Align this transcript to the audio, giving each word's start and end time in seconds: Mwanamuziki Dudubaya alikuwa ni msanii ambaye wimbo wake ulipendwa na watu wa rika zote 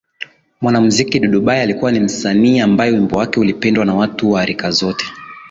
Mwanamuziki 0.61 1.19
Dudubaya 1.19 1.61
alikuwa 1.63 1.91
ni 1.91 1.99
msanii 1.99 2.59
ambaye 2.59 2.91
wimbo 2.91 3.17
wake 3.17 3.39
ulipendwa 3.39 3.85
na 3.85 3.95
watu 3.95 4.31
wa 4.31 4.45
rika 4.45 4.71
zote 4.71 5.05